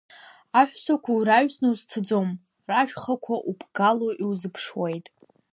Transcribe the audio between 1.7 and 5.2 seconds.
узцаӡом, рашәхақәа уԥгало иузыԥшуеит.